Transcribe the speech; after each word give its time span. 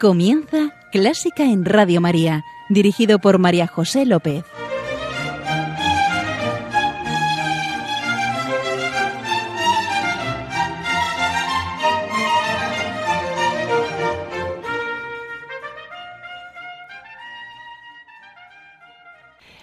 Comienza 0.00 0.76
Clásica 0.92 1.42
en 1.42 1.64
Radio 1.64 2.00
María, 2.00 2.44
dirigido 2.68 3.18
por 3.18 3.40
María 3.40 3.66
José 3.66 4.06
López. 4.06 4.44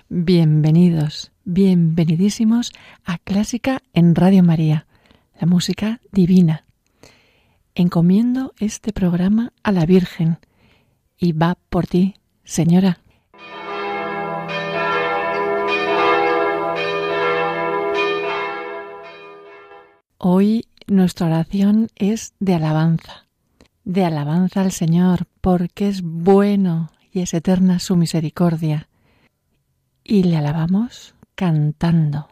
Bienvenidos, 0.09 1.31
bienvenidísimos 1.45 2.73
a 3.05 3.20
Clásica 3.20 3.81
en 3.93 4.15
Radio 4.15 4.43
María, 4.43 4.85
la 5.40 5.48
música 5.48 6.02
divina. 6.12 6.65
Encomiendo 7.77 8.53
este 8.57 8.93
programa 8.93 9.52
a 9.61 9.73
la 9.73 9.85
Virgen 9.85 10.38
y 11.17 11.34
va 11.34 11.57
por 11.70 11.88
ti, 11.88 12.15
Señora. 12.45 13.01
Hoy 20.17 20.70
nuestra 20.88 21.27
oración 21.27 21.89
es 21.98 22.34
de 22.39 22.53
alabanza, 22.53 23.27
de 23.84 24.05
alabanza 24.05 24.62
al 24.62 24.71
Señor, 24.71 25.27
porque 25.41 25.89
es 25.89 26.01
bueno 26.01 26.91
y 27.12 27.20
es 27.20 27.34
eterna 27.34 27.79
su 27.79 27.98
misericordia. 27.98 28.87
Y 30.01 30.23
le 30.23 30.37
alabamos 30.37 31.13
cantando. 31.35 32.29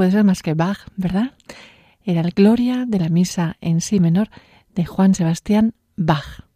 Puede 0.00 0.12
ser 0.12 0.24
más 0.24 0.42
que 0.42 0.54
Bach, 0.54 0.78
¿verdad? 0.96 1.32
Era 2.02 2.22
el 2.22 2.30
Gloria 2.30 2.86
de 2.86 2.98
la 2.98 3.10
misa 3.10 3.58
en 3.60 3.82
sí 3.82 4.00
menor 4.00 4.30
de 4.74 4.86
Juan 4.86 5.14
Sebastián 5.14 5.74
Bach. 5.94 6.46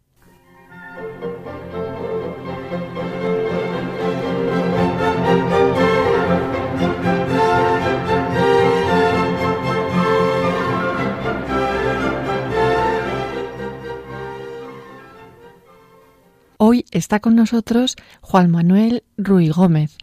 Hoy 16.57 16.85
está 16.89 17.19
con 17.19 17.35
nosotros 17.35 17.95
Juan 18.21 18.49
Manuel 18.49 19.03
Ruy 19.17 19.49
Gómez, 19.49 19.99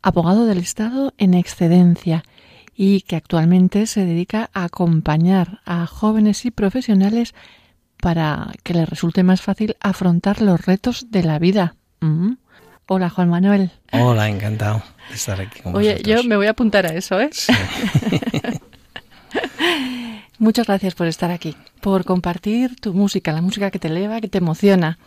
abogado 0.00 0.46
del 0.46 0.58
Estado 0.58 1.12
en 1.18 1.34
excedencia 1.34 2.22
y 2.76 3.02
que 3.02 3.16
actualmente 3.16 3.86
se 3.86 4.04
dedica 4.04 4.50
a 4.52 4.64
acompañar 4.64 5.60
a 5.64 5.86
jóvenes 5.86 6.44
y 6.44 6.50
profesionales 6.50 7.34
para 8.00 8.52
que 8.62 8.74
les 8.74 8.88
resulte 8.88 9.22
más 9.22 9.40
fácil 9.40 9.76
afrontar 9.80 10.42
los 10.42 10.64
retos 10.66 11.10
de 11.10 11.22
la 11.22 11.38
vida. 11.38 11.76
Mm. 12.00 12.32
Hola, 12.86 13.08
Juan 13.08 13.30
Manuel. 13.30 13.70
Hola, 13.92 14.28
encantado 14.28 14.82
de 15.08 15.14
estar 15.14 15.40
aquí 15.40 15.60
con 15.60 15.74
Oye, 15.74 15.92
vosotros. 15.92 16.22
yo 16.22 16.28
me 16.28 16.36
voy 16.36 16.46
a 16.48 16.50
apuntar 16.50 16.84
a 16.84 16.94
eso, 16.94 17.18
¿eh? 17.18 17.30
Sí. 17.32 17.52
Muchas 20.38 20.66
gracias 20.66 20.94
por 20.94 21.06
estar 21.06 21.30
aquí, 21.30 21.56
por 21.80 22.04
compartir 22.04 22.76
tu 22.76 22.92
música, 22.92 23.32
la 23.32 23.40
música 23.40 23.70
que 23.70 23.78
te 23.78 23.88
eleva, 23.88 24.20
que 24.20 24.28
te 24.28 24.38
emociona, 24.38 24.98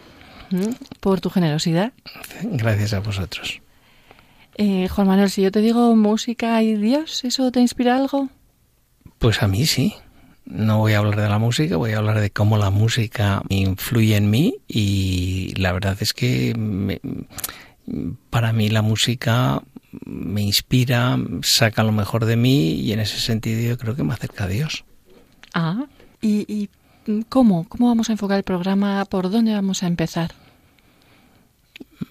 por 0.99 1.21
tu 1.21 1.29
generosidad. 1.29 1.91
Gracias 2.41 2.93
a 2.93 2.99
vosotros. 3.01 3.61
Eh, 4.57 4.87
Juan 4.89 5.07
Manuel, 5.07 5.29
si 5.29 5.41
yo 5.43 5.51
te 5.51 5.61
digo 5.61 5.95
música 5.95 6.61
y 6.63 6.75
Dios, 6.75 7.23
¿eso 7.23 7.51
te 7.51 7.59
inspira 7.59 7.95
algo? 7.95 8.29
Pues 9.19 9.41
a 9.43 9.47
mí 9.47 9.65
sí. 9.65 9.93
No 10.45 10.77
voy 10.79 10.93
a 10.93 10.99
hablar 10.99 11.19
de 11.21 11.27
la 11.29 11.39
música, 11.39 11.75
voy 11.75 11.91
a 11.91 11.97
hablar 11.97 12.21
de 12.21 12.29
cómo 12.31 12.57
la 12.57 12.69
música 12.69 13.43
influye 13.49 14.15
en 14.15 14.29
mí 14.29 14.55
y 14.67 15.53
la 15.57 15.73
verdad 15.73 15.97
es 15.99 16.13
que 16.13 16.53
me- 16.57 17.01
para 18.29 18.53
mí 18.53 18.69
la 18.69 18.81
música 18.81 19.61
me 20.05 20.41
inspira, 20.41 21.17
saca 21.43 21.83
lo 21.83 21.91
mejor 21.91 22.25
de 22.25 22.37
mí 22.37 22.75
y 22.75 22.93
en 22.93 22.99
ese 23.01 23.19
sentido 23.19 23.61
yo 23.61 23.77
creo 23.77 23.95
que 23.95 24.03
me 24.03 24.13
acerca 24.13 24.45
a 24.45 24.47
Dios. 24.47 24.85
Ah, 25.53 25.85
¿y, 26.21 26.45
y 26.51 26.69
mm, 27.11 27.21
cómo? 27.27 27.67
¿Cómo 27.67 27.87
vamos 27.87 28.09
a 28.09 28.13
enfocar 28.13 28.37
el 28.37 28.43
programa? 28.43 29.03
¿Por 29.05 29.29
dónde 29.29 29.53
vamos 29.53 29.83
a 29.83 29.87
empezar? 29.87 30.31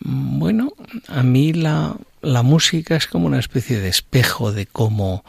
Bueno, 0.01 0.73
a 1.09 1.23
mí 1.23 1.53
la, 1.55 1.97
la 2.27 2.43
música 2.43 2.97
es 2.97 3.07
como 3.07 3.27
una 3.27 3.39
especie 3.39 3.81
de 3.81 3.89
espejo 3.89 4.53
de 4.53 4.67
cómo 4.67 5.25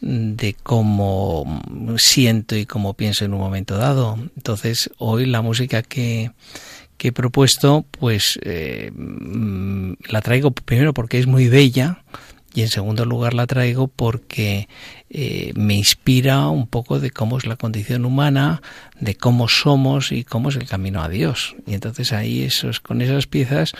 de 0.00 0.54
cómo 0.62 1.62
siento 1.96 2.54
y 2.54 2.66
cómo 2.66 2.94
pienso 2.94 3.24
en 3.24 3.32
un 3.32 3.40
momento 3.40 3.78
dado. 3.78 4.18
Entonces, 4.36 4.90
hoy 4.98 5.24
la 5.24 5.40
música 5.40 5.82
que, 5.82 6.32
que 6.98 7.08
he 7.08 7.12
propuesto, 7.12 7.84
pues 7.90 8.38
eh, 8.42 8.92
mm, 8.94 9.94
la 10.08 10.20
traigo 10.20 10.50
primero 10.50 10.92
porque 10.92 11.18
es 11.18 11.26
muy 11.26 11.48
bella 11.48 12.04
y 12.54 12.60
en 12.62 12.68
segundo 12.68 13.04
lugar 13.06 13.34
la 13.34 13.46
traigo 13.46 13.88
porque 13.88 14.68
eh, 15.10 15.52
me 15.56 15.74
inspira 15.74 16.48
un 16.48 16.66
poco 16.66 17.00
de 17.00 17.10
cómo 17.10 17.38
es 17.38 17.46
la 17.46 17.56
condición 17.56 18.04
humana, 18.04 18.62
de 19.00 19.14
cómo 19.14 19.48
somos 19.48 20.12
y 20.12 20.24
cómo 20.24 20.50
es 20.50 20.56
el 20.56 20.66
camino 20.66 21.02
a 21.02 21.08
Dios. 21.08 21.56
Y 21.66 21.74
entonces 21.74 22.12
ahí 22.12 22.42
esos, 22.42 22.80
con 22.80 23.00
esas 23.00 23.26
piezas 23.26 23.72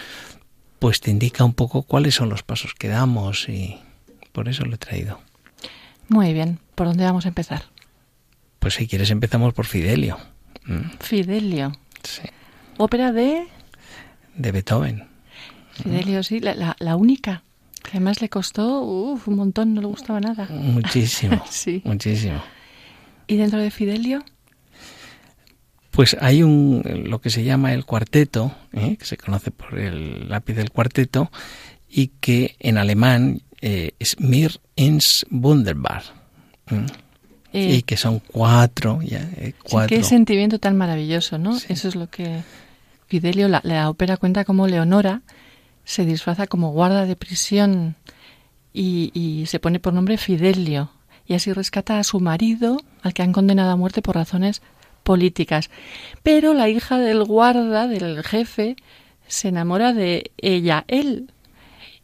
pues 0.78 1.00
te 1.00 1.10
indica 1.10 1.44
un 1.44 1.54
poco 1.54 1.82
cuáles 1.82 2.14
son 2.14 2.28
los 2.28 2.42
pasos 2.42 2.74
que 2.74 2.88
damos 2.88 3.48
y 3.48 3.78
por 4.32 4.48
eso 4.48 4.64
lo 4.64 4.74
he 4.74 4.78
traído. 4.78 5.20
Muy 6.08 6.32
bien, 6.32 6.58
¿por 6.74 6.86
dónde 6.86 7.04
vamos 7.04 7.24
a 7.24 7.28
empezar? 7.28 7.64
Pues 8.58 8.74
si 8.74 8.86
quieres 8.86 9.10
empezamos 9.10 9.54
por 9.54 9.66
Fidelio. 9.66 10.18
¿m? 10.66 10.90
Fidelio. 11.00 11.72
Sí, 12.02 12.22
Ópera 12.78 13.12
de 13.12 13.46
de 14.36 14.52
Beethoven. 14.52 15.04
Fidelio, 15.72 16.22
sí, 16.22 16.40
la, 16.40 16.54
la- 16.54 16.76
la 16.78 16.96
única. 16.96 17.42
Además 17.90 18.20
le 18.20 18.28
costó 18.28 18.80
uf, 18.82 19.28
un 19.28 19.36
montón, 19.36 19.74
no 19.74 19.80
le 19.80 19.86
gustaba 19.86 20.20
nada. 20.20 20.46
Muchísimo, 20.50 21.42
Sí. 21.50 21.82
muchísimo. 21.84 22.42
¿Y 23.28 23.36
dentro 23.36 23.58
de 23.60 23.70
Fidelio? 23.70 24.24
Pues 25.96 26.16
hay 26.20 26.42
un 26.42 26.82
lo 27.06 27.20
que 27.20 27.30
se 27.30 27.42
llama 27.42 27.72
el 27.72 27.84
cuarteto, 27.84 28.54
¿eh? 28.72 28.96
que 28.96 29.04
se 29.04 29.16
conoce 29.16 29.50
por 29.50 29.78
el 29.78 30.28
lápiz 30.28 30.54
del 30.54 30.70
cuarteto, 30.70 31.30
y 31.88 32.08
que 32.20 32.54
en 32.60 32.78
alemán 32.78 33.42
eh, 33.62 33.92
es 33.98 34.20
Mir 34.20 34.60
ins 34.76 35.26
Wunderbar. 35.30 36.02
y 37.52 37.82
que 37.82 37.96
son 37.96 38.20
cuatro, 38.20 39.00
ya, 39.02 39.28
cuatro. 39.68 39.96
qué 39.96 40.04
sentimiento 40.04 40.58
tan 40.58 40.76
maravilloso, 40.76 41.38
¿no? 41.38 41.56
Eso 41.68 41.88
es 41.88 41.96
lo 41.96 42.08
que 42.08 42.42
Fidelio, 43.06 43.48
la, 43.48 43.60
la 43.64 43.88
ópera 43.88 44.16
cuenta 44.16 44.44
como 44.44 44.66
Leonora 44.66 45.22
se 45.84 46.04
disfraza 46.04 46.46
como 46.46 46.72
guarda 46.72 47.06
de 47.06 47.16
prisión 47.16 47.94
y, 48.74 49.44
se 49.46 49.58
pone 49.58 49.80
por 49.80 49.94
nombre 49.94 50.18
Fidelio 50.18 50.90
y 51.26 51.34
así 51.34 51.52
rescata 51.52 51.98
a 51.98 52.04
su 52.04 52.20
marido 52.20 52.76
al 53.02 53.14
que 53.14 53.22
han 53.22 53.32
condenado 53.32 53.70
a 53.70 53.76
muerte 53.76 54.02
por 54.02 54.16
razones 54.16 54.60
políticas. 55.06 55.70
Pero 56.22 56.52
la 56.52 56.68
hija 56.68 56.98
del 56.98 57.24
guarda, 57.24 57.86
del 57.86 58.22
jefe, 58.22 58.76
se 59.26 59.48
enamora 59.48 59.94
de 59.94 60.32
ella, 60.36 60.84
él. 60.88 61.32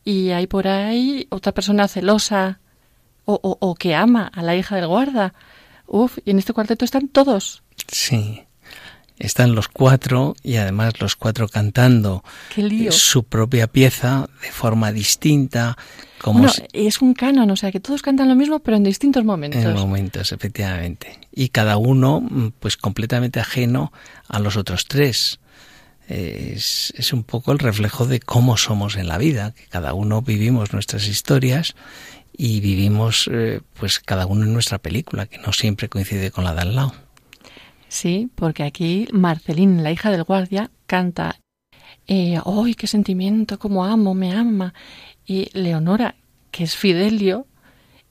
Y 0.05 0.31
hay 0.31 0.47
por 0.47 0.69
ahí 0.69 1.27
otra 1.31 1.53
persona 1.53 1.89
celosa 1.89 2.61
o, 3.25 3.39
o 3.43 3.75
que 3.75 3.95
ama 3.95 4.31
a 4.33 4.43
la 4.43 4.57
hija 4.57 4.77
del 4.77 4.87
guarda. 4.87 5.35
Uf, 5.87 6.19
y 6.25 6.31
en 6.31 6.39
este 6.39 6.53
cuarteto 6.53 6.85
están 6.85 7.09
todos. 7.09 7.63
Sí 7.89 8.47
están 9.23 9.55
los 9.55 9.69
cuatro 9.69 10.35
y 10.43 10.57
además 10.57 11.01
los 11.01 11.15
cuatro 11.15 11.49
cantando 11.49 12.25
su 12.91 13.23
propia 13.23 13.69
pieza 13.69 14.29
de 14.43 14.51
forma 14.51 14.91
distinta. 14.91 15.79
Como 16.21 16.41
bueno, 16.41 16.53
es 16.73 17.01
un 17.01 17.15
canon, 17.15 17.49
o 17.51 17.57
sea 17.57 17.71
que 17.71 17.79
todos 17.79 18.03
cantan 18.03 18.29
lo 18.29 18.35
mismo 18.35 18.59
pero 18.59 18.77
en 18.77 18.83
distintos 18.83 19.25
momentos. 19.25 19.63
En 19.63 19.75
momentos, 19.75 20.33
efectivamente. 20.33 21.21
Y 21.33 21.51
cada 21.51 21.77
uno 21.77 22.21
mm, 22.21 22.49
pues 22.59 22.77
completamente 22.77 23.39
ajeno 23.39 23.93
a 24.27 24.41
los 24.41 24.57
otros 24.57 24.87
tres. 24.87 25.39
Es, 26.09 26.93
es 26.97 27.13
un 27.13 27.23
poco 27.23 27.53
el 27.53 27.61
reflejo 27.61 28.07
de 28.07 28.19
cómo 28.19 28.57
somos 28.57 28.97
en 28.97 29.07
la 29.07 29.19
vida, 29.19 29.53
que 29.53 29.67
cada 29.69 29.95
uno 29.95 30.21
vivimos 30.21 30.73
nuestras 30.73 31.07
historias 31.07 31.77
y 32.37 32.61
vivimos 32.61 33.31
eh, 33.33 33.61
pues 33.79 34.01
cada 34.01 34.27
uno 34.27 34.45
en 34.45 34.53
nuestra 34.53 34.79
película, 34.79 35.27
que 35.27 35.39
no 35.39 35.53
siempre 35.53 35.89
coincide 35.89 36.33
con 36.33 36.43
la 36.43 36.55
de 36.55 36.63
al 36.63 36.75
lado. 36.75 36.95
Sí, 37.93 38.31
porque 38.37 38.62
aquí 38.62 39.06
Marcelín, 39.12 39.83
la 39.83 39.93
hija 39.93 40.11
del 40.11 40.25
guardia, 40.25 40.71
canta 40.87 41.37
eh, 42.06 42.41
¡Ay, 42.47 42.75
qué 42.75 42.87
sentimiento! 42.87 43.59
¡Cómo 43.59 43.85
amo! 43.85 44.15
¡Me 44.15 44.33
ama! 44.33 44.73
Y 45.27 45.50
Leonora, 45.53 46.15
que 46.50 46.65
es 46.65 46.75
Fidelio, 46.75 47.47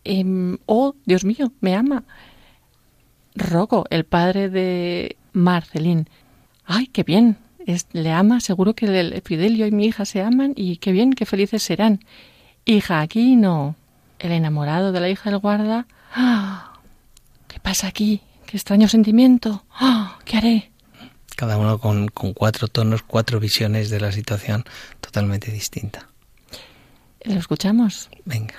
em, 0.04 0.60
¡Oh, 0.68 0.94
Dios 1.06 1.26
mío! 1.26 1.52
¡Me 1.62 1.76
ama! 1.76 2.04
Rogo, 3.34 3.86
el 3.90 4.06
padre 4.06 4.50
de 4.50 5.18
Marcelín, 5.34 6.08
¡ay, 6.64 6.86
qué 6.86 7.02
bien! 7.02 7.38
Es, 7.66 7.88
le 7.92 8.12
ama, 8.12 8.40
seguro 8.40 8.76
que 8.76 8.86
el 8.86 9.20
Fidelio 9.26 9.66
y 9.66 9.72
mi 9.72 9.88
hija 9.88 10.06
se 10.06 10.22
aman 10.22 10.54
y 10.56 10.78
qué 10.78 10.92
bien, 10.92 11.14
qué 11.14 11.26
felices 11.26 11.64
serán. 11.64 12.02
Hija, 12.66 13.02
aquí 13.02 13.36
no. 13.36 13.76
El 14.20 14.32
enamorado 14.32 14.92
de 14.92 15.00
la 15.00 15.10
hija 15.10 15.32
del 15.32 15.40
guarda, 15.40 15.88
¡ah! 16.14 16.74
¿Qué 17.48 17.60
pasa 17.60 17.88
aquí? 17.88 18.22
¡Qué 18.52 18.58
extraño 18.58 18.90
sentimiento! 18.90 19.64
¡Ah! 19.72 20.20
¿Qué 20.26 20.36
haré? 20.36 20.72
Cada 21.38 21.58
uno 21.58 21.80
con, 21.80 22.10
cuatro 22.10 22.68
tonos, 22.68 23.02
cuatro 23.02 23.40
visiones 23.40 23.90
de 23.90 24.02
la 24.02 24.12
situación 24.12 24.66
totalmente 25.00 25.50
distinta. 25.52 26.10
Lo 27.24 27.36
escuchamos. 27.36 28.10
Venga. 28.26 28.56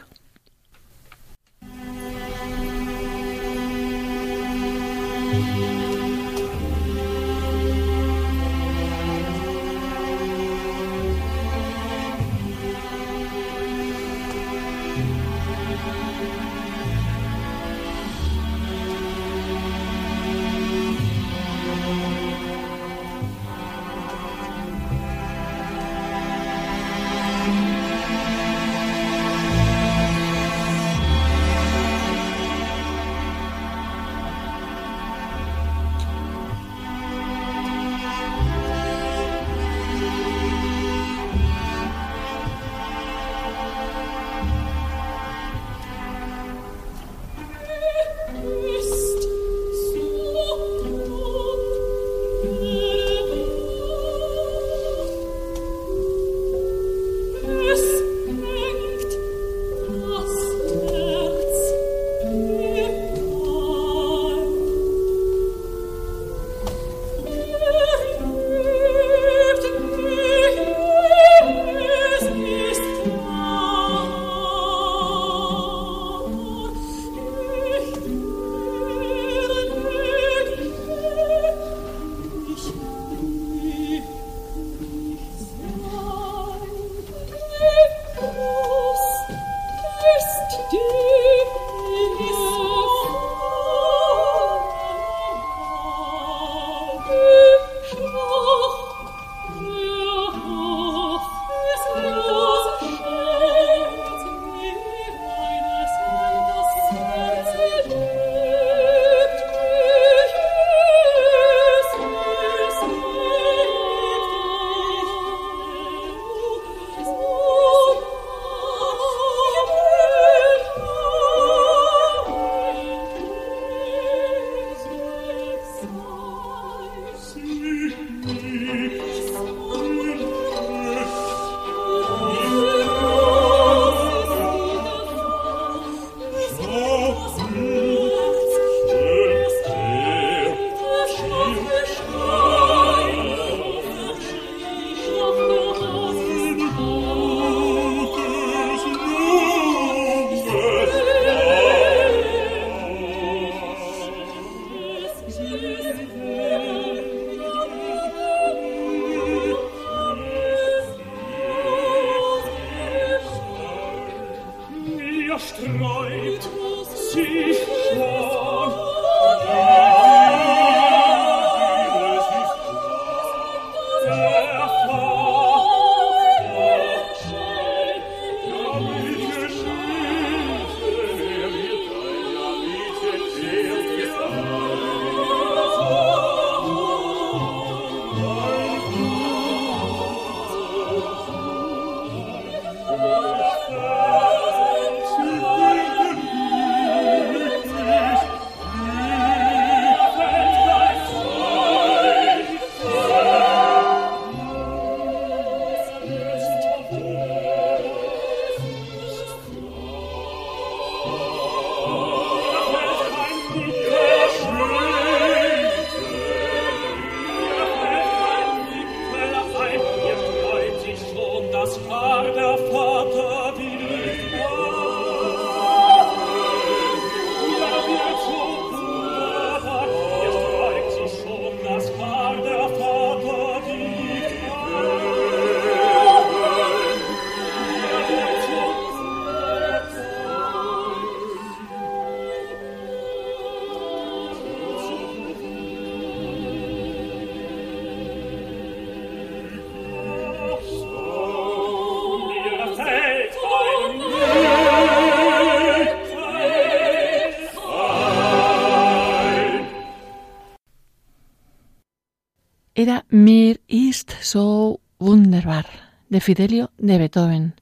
Fidelio 266.22 266.70
de 266.78 266.98
Beethoven, 266.98 267.54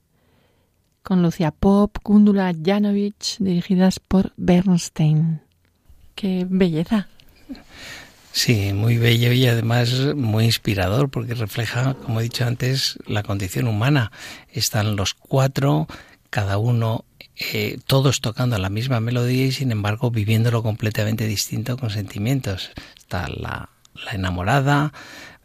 con 1.03 1.23
Lucia 1.23 1.51
Pop, 1.51 1.97
Gundula 2.05 2.53
Janovich, 2.63 3.39
dirigidas 3.39 4.01
por 4.01 4.35
Bernstein. 4.37 5.41
¡Qué 6.15 6.47
belleza! 6.47 7.09
Sí, 8.33 8.75
muy 8.75 8.99
bello 8.99 9.33
y 9.33 9.47
además 9.47 10.15
muy 10.15 10.45
inspirador 10.45 11.09
porque 11.09 11.33
refleja, 11.33 11.95
como 11.95 12.21
he 12.21 12.25
dicho 12.25 12.45
antes, 12.45 12.99
la 13.07 13.23
condición 13.23 13.67
humana. 13.67 14.13
Están 14.53 14.95
los 14.95 15.15
cuatro, 15.15 15.87
cada 16.29 16.59
uno, 16.59 17.07
eh, 17.55 17.79
todos 17.87 18.21
tocando 18.21 18.59
la 18.59 18.69
misma 18.69 19.01
melodía 19.01 19.47
y 19.47 19.53
sin 19.53 19.73
embargo 19.73 20.11
viviéndolo 20.11 20.63
completamente 20.63 21.27
distinto 21.27 21.79
con 21.79 21.89
sentimientos. 21.89 22.73
Está 22.99 23.27
la, 23.27 23.71
la 24.05 24.13
enamorada, 24.13 24.93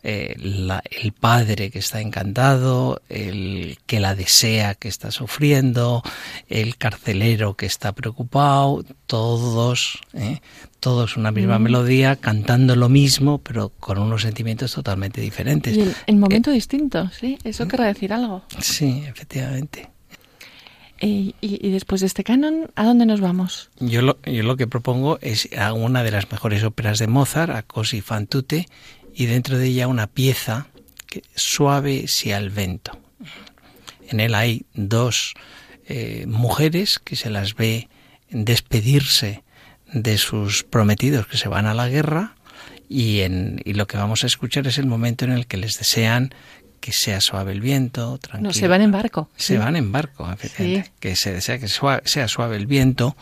eh, 0.07 0.35
el 0.38 1.12
padre 1.13 1.71
que 1.71 1.79
está 1.79 2.00
encantado, 2.00 3.01
el 3.09 3.79
que 3.88 4.00
la 4.00 4.13
desea 4.13 4.75
que 4.75 4.88
está 4.88 5.09
sufriendo, 5.09 6.03
el 6.47 6.77
carcelero 6.77 7.55
que 7.55 7.65
está 7.65 7.91
preocupado, 7.93 8.85
todos, 9.07 10.00
¿eh? 10.13 10.41
todos 10.79 11.17
una 11.17 11.31
misma 11.31 11.57
mm. 11.57 11.63
melodía, 11.63 12.15
cantando 12.17 12.75
lo 12.75 12.88
mismo, 12.88 13.39
pero 13.39 13.69
con 13.79 13.97
unos 13.97 14.21
sentimientos 14.21 14.74
totalmente 14.74 15.21
diferentes. 15.21 15.75
Y 15.75 15.91
en 16.05 16.19
momento 16.19 16.51
eh, 16.51 16.53
distinto, 16.53 17.09
¿sí? 17.09 17.39
Eso 17.43 17.67
querrá 17.67 17.85
decir 17.85 18.13
algo. 18.13 18.43
Sí, 18.59 19.03
efectivamente. 19.07 19.89
Y, 21.01 21.35
y, 21.41 21.71
después 21.71 22.01
de 22.01 22.07
este 22.07 22.24
canon, 22.24 22.71
¿a 22.75 22.85
dónde 22.85 23.05
nos 23.05 23.21
vamos? 23.21 23.69
Yo 23.79 24.01
lo, 24.01 24.21
yo 24.21 24.43
lo 24.43 24.55
que 24.55 24.65
propongo 24.65 25.19
es 25.21 25.50
a 25.57 25.74
una 25.74 26.03
de 26.03 26.12
las 26.12 26.31
mejores 26.31 26.63
óperas 26.63 27.00
de 27.00 27.07
Mozart, 27.07 27.51
a 27.51 27.63
Così 27.63 28.01
fan 28.01 28.27
tutte, 28.27 28.67
y 29.15 29.25
dentro 29.27 29.57
de 29.57 29.67
ella 29.67 29.88
una 29.88 30.07
pieza 30.07 30.67
que, 31.07 31.24
suave 31.36 32.07
si 32.07 32.34
al 32.34 32.50
vento. 32.50 33.00
En 34.10 34.19
él 34.19 34.36
hay 34.36 34.65
dos 34.74 35.34
eh, 35.88 36.25
mujeres 36.27 37.00
que 37.00 37.15
se 37.15 37.29
las 37.29 37.55
ve 37.55 37.88
despedirse 38.29 39.43
de 39.93 40.17
sus 40.17 40.63
prometidos 40.63 41.27
que 41.27 41.38
se 41.38 41.48
van 41.48 41.65
a 41.65 41.74
la 41.74 41.88
guerra 41.88 42.36
y, 42.89 43.22
en, 43.22 43.62
y 43.63 43.74
lo 43.74 43.88
que 43.88 43.98
vamos 43.98 44.24
a 44.24 44.27
escuchar 44.27 44.67
es 44.67 44.77
el 44.77 44.86
momento 44.86 45.25
en 45.25 45.31
el 45.31 45.48
que 45.48 45.57
les 45.57 45.77
desean 45.77 46.34
que 46.81 46.91
sea 46.91 47.22
suave 47.22 47.53
el 47.53 47.62
viento, 47.62 48.17
tranquilo. 48.19 48.50
No, 48.50 48.53
se 48.53 48.67
van 48.67 48.81
en 48.81 48.91
barco. 48.91 49.29
Se 49.38 49.57
van 49.57 49.75
en 49.75 49.91
barco, 49.91 50.31
efectivamente. 50.31 50.91
Que 51.00 51.15
se 51.15 51.34
desea 51.34 51.57
que 51.57 51.67
sea 51.67 52.27
suave 52.27 52.57
el 52.57 52.67
viento 52.67 53.15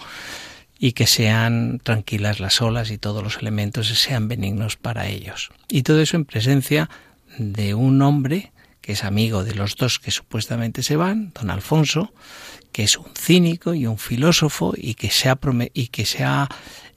y 0.84 0.92
que 0.92 1.08
sean 1.08 1.80
tranquilas 1.82 2.42
las 2.42 2.62
olas 2.62 2.92
y 2.92 2.98
todos 2.98 3.24
los 3.24 3.38
elementos 3.38 3.88
sean 3.88 4.28
benignos 4.28 4.76
para 4.76 5.08
ellos. 5.08 5.50
Y 5.70 5.84
todo 5.84 6.02
eso 6.02 6.18
en 6.18 6.26
presencia 6.26 6.90
de 7.38 7.74
un 7.74 8.02
hombre 8.02 8.52
que 8.82 8.92
es 8.92 9.06
amigo 9.06 9.46
de 9.46 9.56
los 9.56 9.78
dos 9.78 9.98
que 9.98 10.12
supuestamente 10.12 10.84
se 10.84 10.98
van, 10.98 11.32
don 11.40 11.52
Alfonso, 11.52 12.12
que 12.74 12.84
es 12.84 12.98
un 12.98 13.06
cínico 13.16 13.74
y 13.74 13.88
un 13.88 13.98
filósofo 13.98 14.74
y 14.76 14.96
que 14.96 15.10
se 15.10 15.30
ha, 15.30 15.40
y 15.74 15.88
que 15.88 16.06
se 16.06 16.26
ha 16.26 16.50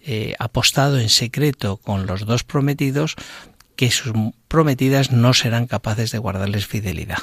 eh, 0.05 0.35
apostado 0.41 0.99
en 0.99 1.09
secreto 1.09 1.77
con 1.77 2.09
los 2.09 2.27
dos 2.27 2.43
prometidos 2.43 3.15
que 3.77 3.93
sus 3.93 4.13
prometidas 4.49 5.13
no 5.13 5.33
serán 5.33 5.69
capaces 5.69 6.11
de 6.11 6.19
guardarles 6.19 6.67
fidelidad. 6.67 7.19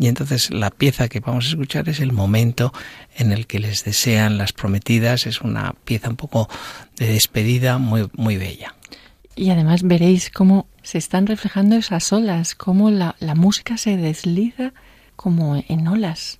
Y 0.00 0.06
entonces 0.06 0.52
la 0.52 0.70
pieza 0.70 1.08
que 1.08 1.18
vamos 1.18 1.46
a 1.46 1.48
escuchar 1.48 1.88
es 1.88 1.98
el 1.98 2.12
momento 2.12 2.72
en 3.16 3.32
el 3.32 3.48
que 3.48 3.58
les 3.58 3.82
desean 3.82 4.38
las 4.38 4.52
prometidas. 4.52 5.26
Es 5.26 5.40
una 5.40 5.74
pieza 5.84 6.08
un 6.08 6.14
poco 6.14 6.48
de 6.96 7.08
despedida 7.08 7.78
muy, 7.78 8.08
muy 8.12 8.36
bella. 8.36 8.76
Y 9.34 9.50
además 9.50 9.82
veréis 9.82 10.30
cómo 10.30 10.68
se 10.82 10.98
están 10.98 11.26
reflejando 11.26 11.74
esas 11.74 12.12
olas, 12.12 12.54
cómo 12.54 12.90
la, 12.90 13.16
la 13.18 13.34
música 13.34 13.76
se 13.76 13.96
desliza 13.96 14.72
como 15.16 15.60
en 15.68 15.88
olas. 15.88 16.38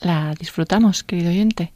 La 0.00 0.34
disfrutamos, 0.34 1.04
querido 1.04 1.30
oyente. 1.30 1.72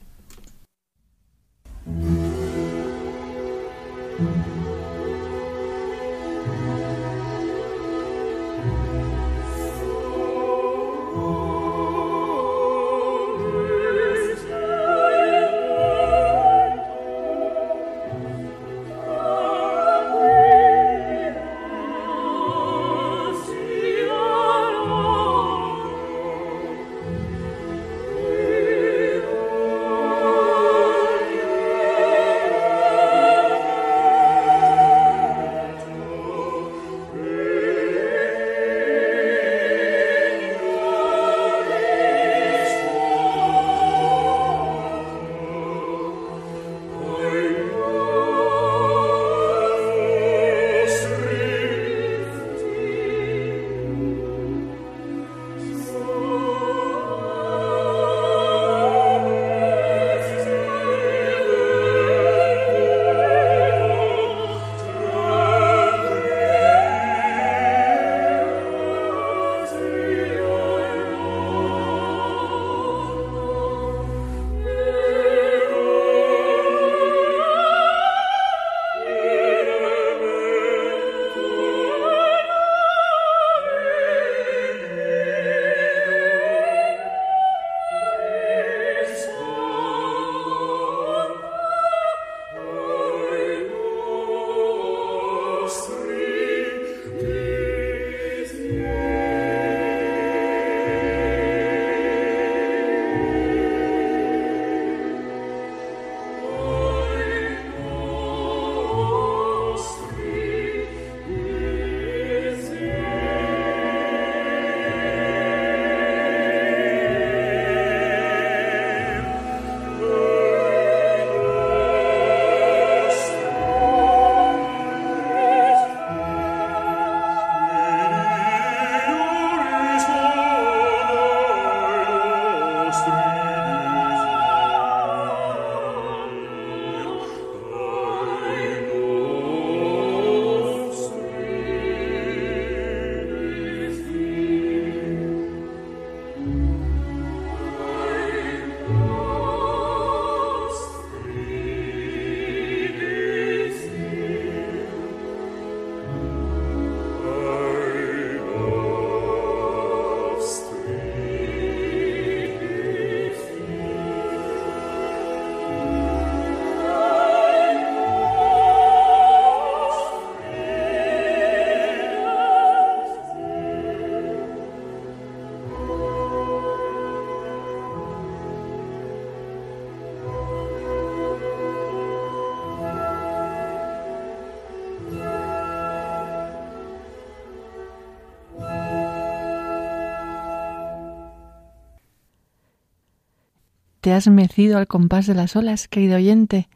Te 194.05 194.13
has 194.13 194.29
mecido 194.29 194.77
al 194.77 194.87
compás 194.87 195.27
de 195.27 195.35
las 195.35 195.57
olas, 195.57 195.89
querido 195.89 196.17
oyente. 196.17 196.69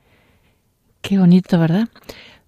Qué 1.02 1.18
bonito, 1.18 1.58
¿verdad? 1.58 1.90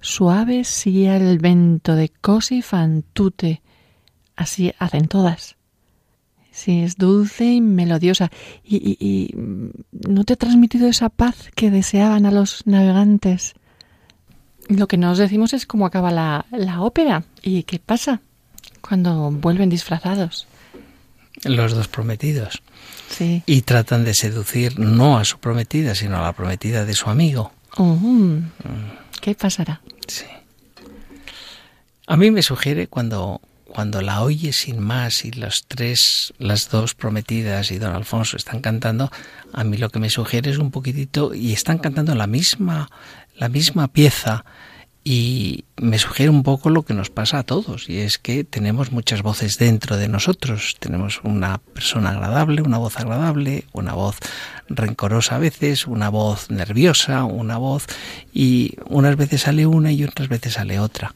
Suave 0.01 0.65
sigue 0.65 1.15
el 1.15 1.39
vento 1.39 1.95
de 1.97 2.09
cosi 2.09 2.63
fan 2.63 3.05
tute. 3.13 3.61
Así 4.37 4.73
hacen 4.79 5.07
todas. 5.07 5.57
Sí, 6.51 6.81
es 6.81 6.97
dulce 6.97 7.45
y 7.45 7.61
melodiosa. 7.61 8.31
Y, 8.65 8.97
y, 8.99 9.35
no 9.35 10.25
te 10.25 10.33
ha 10.33 10.37
transmitido 10.37 10.89
esa 10.89 11.11
paz 11.11 11.51
que 11.55 11.71
deseaban 11.71 12.25
a 12.25 12.31
los 12.31 12.67
navegantes. 12.67 13.53
Lo 14.71 14.89
que 14.89 14.97
nos 14.97 15.19
decimos 15.19 15.53
es 15.53 15.67
cómo 15.67 15.85
acaba 15.85 16.11
la, 16.11 16.47
la 16.53 16.81
ópera 16.81 17.25
y 17.43 17.65
qué 17.65 17.81
pasa 17.81 18.23
cuando 18.81 19.31
vuelven 19.31 19.69
disfrazados. 19.69 20.47
Los 21.45 21.75
dos 21.75 21.89
prometidos. 21.89 22.63
Sí. 23.09 23.43
Y 23.47 23.63
tratan 23.63 24.05
de 24.05 24.15
seducir 24.15 24.79
no 24.79 25.19
a 25.19 25.25
su 25.25 25.39
prometida, 25.39 25.95
sino 25.95 26.19
a 26.19 26.23
la 26.23 26.33
prometida 26.33 26.85
de 26.85 26.95
su 26.95 27.11
amigo. 27.11 27.53
Mm. 27.77 28.39
¿Qué 29.21 29.35
pasará? 29.35 29.81
Sí. 30.07 30.27
A 32.07 32.17
mí 32.17 32.31
me 32.31 32.43
sugiere 32.43 32.89
cuando, 32.89 33.41
cuando 33.67 34.03
la 34.03 34.23
oye 34.23 34.53
sin 34.53 34.81
más 34.81 35.25
y 35.25 35.31
los 35.31 35.67
tres, 35.67 36.35
las 36.39 36.71
dos 36.71 36.95
prometidas 36.95 37.71
y 37.71 37.79
don 37.79 37.95
Alfonso 37.95 38.37
están 38.37 38.61
cantando, 38.61 39.11
a 39.53 39.65
mí 39.65 39.77
lo 39.77 39.91
que 39.91 40.01
me 40.01 40.11
sugiere 40.11 40.51
es 40.51 40.59
un 40.59 40.71
poquitito 40.71 41.35
y 41.35 41.53
están 41.53 41.79
cantando 41.79 42.15
la 42.15 42.27
misma, 42.27 42.91
la 43.37 43.49
misma 43.49 43.89
pieza 43.89 44.45
y 45.13 45.65
me 45.77 45.99
sugiere 45.99 46.31
un 46.31 46.45
poco 46.45 46.71
lo 46.71 46.85
que 46.85 46.95
nos 46.95 47.11
pasa 47.11 47.41
a 47.41 47.43
todos, 47.43 47.89
y 47.89 47.99
es 47.99 48.17
que 48.19 48.45
tenemos 48.45 48.93
muchas 48.93 49.23
voces 49.23 49.59
dentro 49.59 49.97
de 49.97 50.07
nosotros. 50.07 50.77
Tenemos 50.79 51.21
una 51.25 51.59
persona 51.59 52.11
agradable, 52.11 52.63
una 52.63 52.79
voz 52.79 52.97
agradable, 52.97 53.65
una 53.73 53.95
voz 53.95 54.19
rencorosa 54.69 55.35
a 55.35 55.39
veces, 55.41 55.89
una 55.89 56.11
voz 56.11 56.49
nerviosa, 56.53 57.25
una 57.25 57.59
voz, 57.59 57.87
y 58.33 58.77
unas 58.87 59.17
veces 59.17 59.41
sale 59.41 59.67
una 59.67 59.91
y 59.91 60.05
otras 60.05 60.29
veces 60.29 60.53
sale 60.53 60.79
otra. 60.79 61.13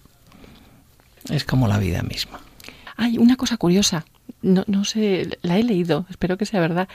Es 1.31 1.45
como 1.45 1.69
la 1.69 1.79
vida 1.79 2.03
misma. 2.03 2.41
Hay 2.97 3.17
una 3.17 3.37
cosa 3.37 3.59
curiosa, 3.59 4.07
no, 4.43 4.65
no 4.67 4.85
sé, 4.85 5.39
la 5.43 5.57
he 5.57 5.63
leído, 5.63 6.05
espero 6.11 6.37
que 6.37 6.47
sea 6.47 6.59
verdad. 6.59 6.89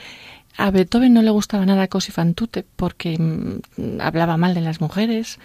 A 0.58 0.70
Beethoven 0.70 1.14
no 1.14 1.22
le 1.22 1.30
gustaba 1.30 1.64
nada 1.64 1.88
Così 1.88 2.12
fan 2.12 2.34
porque 2.76 3.16
mm, 3.18 4.00
hablaba 4.02 4.36
mal 4.36 4.52
de 4.52 4.60
las 4.60 4.82
mujeres 4.82 5.38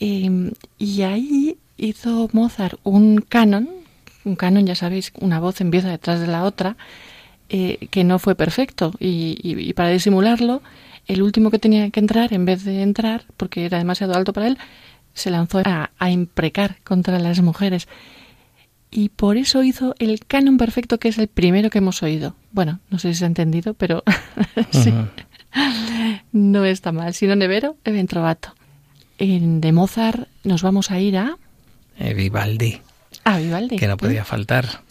Em, 0.00 0.52
y 0.78 1.02
ahí 1.02 1.58
hizo 1.76 2.28
Mozart 2.32 2.80
un 2.84 3.20
canon, 3.20 3.68
un 4.24 4.34
canon, 4.34 4.66
ya 4.66 4.74
sabéis, 4.74 5.12
una 5.20 5.38
voz 5.40 5.60
empieza 5.60 5.90
detrás 5.90 6.20
de 6.20 6.26
la 6.26 6.44
otra, 6.44 6.76
eh, 7.50 7.88
que 7.90 8.02
no 8.02 8.18
fue 8.18 8.34
perfecto. 8.34 8.92
Y, 8.98 9.72
para 9.74 9.90
disimularlo, 9.90 10.62
el 11.06 11.22
último 11.22 11.50
que 11.50 11.58
tenía 11.58 11.90
que 11.90 12.00
entrar, 12.00 12.32
en 12.32 12.46
vez 12.46 12.64
de 12.64 12.82
entrar, 12.82 13.24
porque 13.36 13.66
era 13.66 13.78
demasiado 13.78 14.14
alto 14.14 14.32
para 14.32 14.46
él, 14.46 14.58
se 15.12 15.30
lanzó 15.30 15.60
a, 15.64 15.90
a 15.98 16.10
imprecar 16.10 16.78
contra 16.82 17.18
las 17.18 17.40
mujeres. 17.42 17.86
Y 18.90 19.10
por 19.10 19.36
eso 19.36 19.62
hizo 19.62 19.94
el 19.98 20.20
canon 20.26 20.56
perfecto, 20.56 20.98
que 20.98 21.08
es 21.08 21.18
el 21.18 21.28
primero 21.28 21.70
que 21.70 21.78
hemos 21.78 22.02
oído. 22.02 22.34
Bueno, 22.52 22.80
no 22.90 22.98
sé 22.98 23.12
si 23.12 23.20
se 23.20 23.24
ha 23.24 23.28
entendido, 23.28 23.74
pero 23.74 24.02
sí. 24.70 24.92
No 26.32 26.64
está 26.64 26.90
mal. 26.90 27.12
Si 27.12 27.26
no 27.26 27.36
nevero, 27.36 27.76
he 27.84 28.04
trovato 28.04 28.54
de 29.20 29.72
Mozart 29.72 30.28
nos 30.44 30.62
vamos 30.62 30.90
a 30.90 30.98
ir 30.98 31.18
a... 31.18 31.36
Eh, 31.98 32.14
Vivaldi. 32.14 32.80
A 33.24 33.38
Vivaldi. 33.38 33.76
Que 33.76 33.86
no 33.86 33.98
podía 33.98 34.24
faltar. 34.24 34.82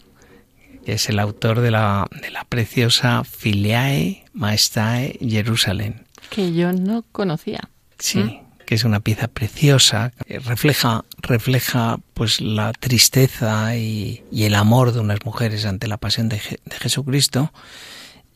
Que 0.84 0.92
es 0.92 1.08
el 1.08 1.18
autor 1.18 1.60
de 1.60 1.72
la, 1.72 2.06
de 2.22 2.30
la 2.30 2.44
preciosa 2.44 3.24
Filiae 3.24 4.24
Maestae 4.32 5.18
Jerusalén. 5.20 6.06
Que 6.30 6.52
yo 6.54 6.72
no 6.72 7.04
conocía. 7.10 7.68
Sí. 7.98 8.20
¿Mm? 8.20 8.50
que 8.70 8.76
es 8.76 8.84
una 8.84 9.00
pieza 9.00 9.26
preciosa, 9.26 10.12
refleja, 10.28 11.04
refleja 11.22 11.98
pues 12.14 12.40
la 12.40 12.70
tristeza 12.70 13.74
y, 13.74 14.22
el 14.30 14.54
amor 14.54 14.92
de 14.92 15.00
unas 15.00 15.24
mujeres 15.24 15.64
ante 15.64 15.88
la 15.88 15.96
pasión 15.96 16.28
de, 16.28 16.36
de 16.36 16.76
Jesucristo 16.76 17.52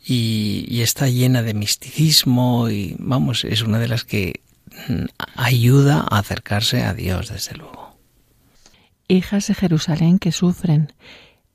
y, 0.04 0.66
y, 0.66 0.80
está 0.80 1.09
llena 1.09 1.42
de 1.42 1.54
misticismo 1.54 2.68
y 2.68 2.96
vamos, 2.98 3.44
es 3.44 3.62
una 3.62 3.78
de 3.78 3.87
las 3.87 4.02
que 4.02 4.40
ayuda 5.37 6.06
a 6.10 6.18
acercarse 6.18 6.82
a 6.82 6.94
Dios, 6.94 7.28
desde 7.28 7.56
luego. 7.56 7.96
Hijas 9.08 9.48
de 9.48 9.54
Jerusalén 9.54 10.18
que 10.18 10.32
sufren, 10.32 10.92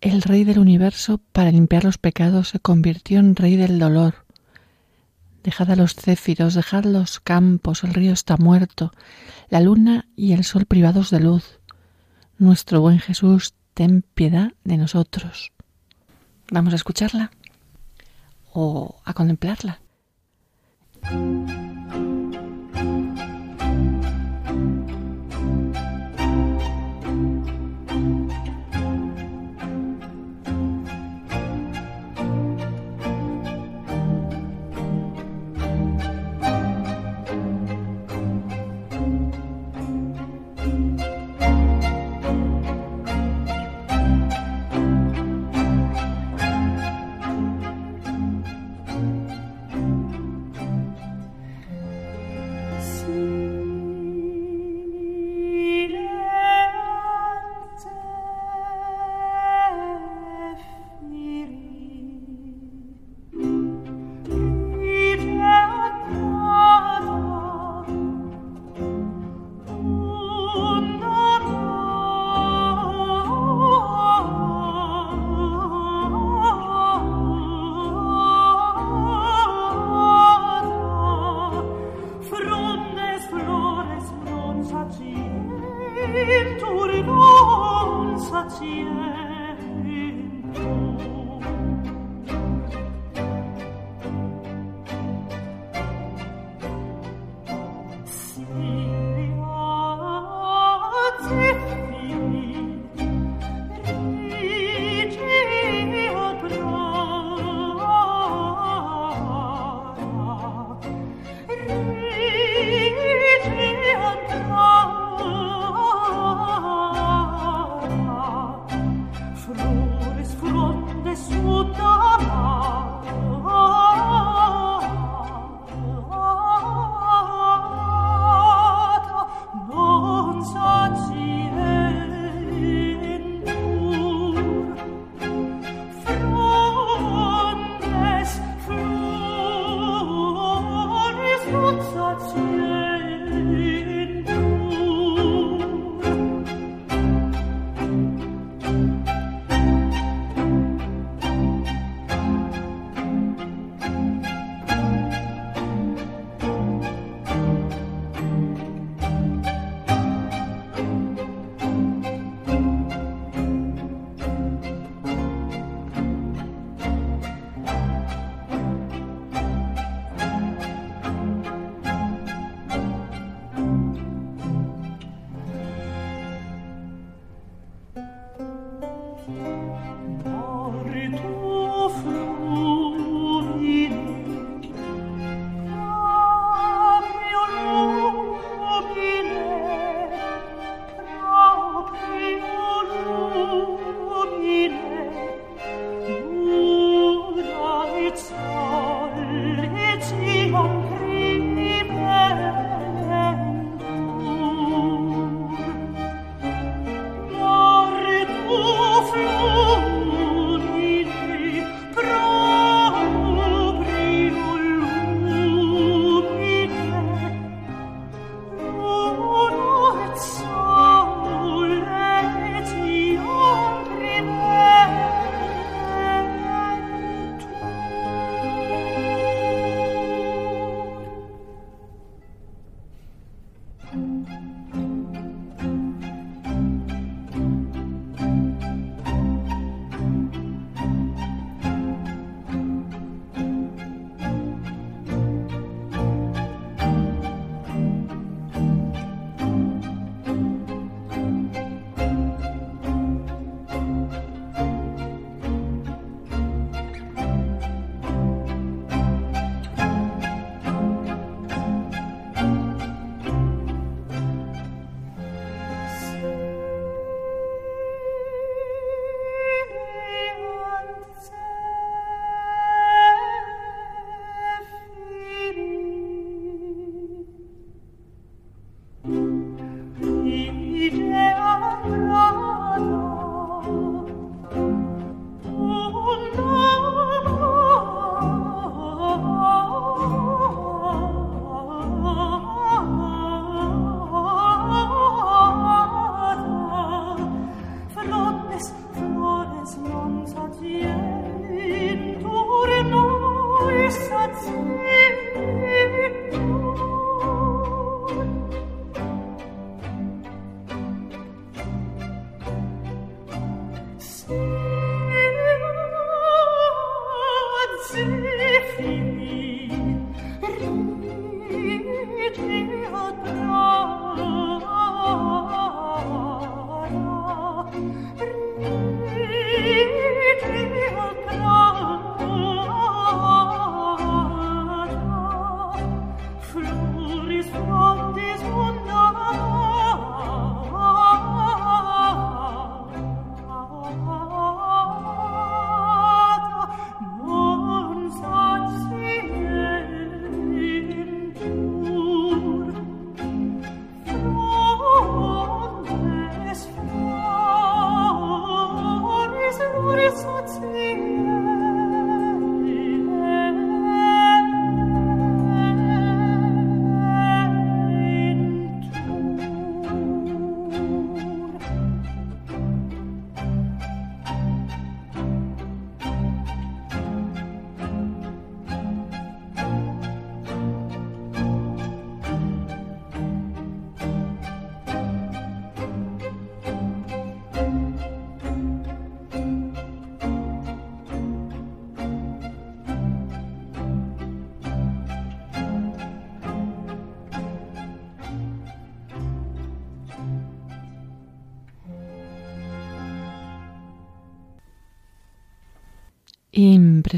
el 0.02 0.22
Rey 0.22 0.44
del 0.44 0.60
universo 0.60 1.20
para 1.32 1.52
limpiar 1.52 1.84
los 1.84 1.98
pecados 1.98 2.50
se 2.50 2.60
convirtió 2.60 3.20
en 3.20 3.36
Rey 3.36 3.56
del 3.56 3.80
dolor. 3.80 4.26
Dejad 5.44 5.72
a 5.72 5.76
los 5.76 5.96
céfiros, 5.96 6.54
dejad 6.54 6.86
los 6.86 7.20
campos, 7.20 7.84
el 7.84 7.94
río 7.94 8.14
está 8.14 8.38
muerto, 8.38 8.94
la 9.50 9.62
luna 9.62 10.08
y 10.16 10.34
el 10.34 10.44
sol 10.44 10.66
privados 10.66 11.10
de 11.10 11.22
luz. 11.22 11.60
Nuestro 12.38 12.82
buen 12.82 13.00
Jesús, 13.00 13.56
ten 13.74 14.04
piedad 14.14 14.54
de 14.64 14.78
nosotros. 14.78 15.52
¿Vamos 16.52 16.74
a 16.74 16.78
escucharla? 16.78 17.32
¿O 18.52 19.02
a 19.06 19.14
contemplarla? 19.14 19.80